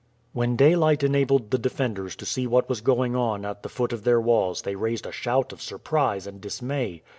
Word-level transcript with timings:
When 0.33 0.55
daylight 0.55 1.03
enabled 1.03 1.51
the 1.51 1.59
defenders 1.59 2.15
to 2.15 2.25
see 2.25 2.47
what 2.47 2.67
was 2.67 2.81
going 2.81 3.15
on 3.15 3.45
at 3.45 3.61
the 3.61 3.69
foot 3.69 3.93
of 3.93 4.03
their 4.03 4.19
walls 4.19 4.63
they 4.63 4.73
raised 4.75 5.05
a 5.05 5.11
shout 5.11 5.53
of 5.53 5.61
surprise 5.61 6.25
and 6.25 6.41
dismay. 6.41 7.03